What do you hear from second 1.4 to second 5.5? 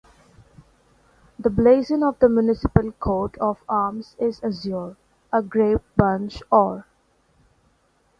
blazon of the municipal coat of arms is Azure, a